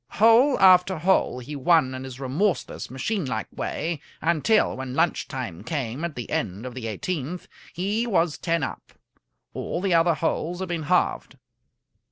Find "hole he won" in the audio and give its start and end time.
0.97-1.93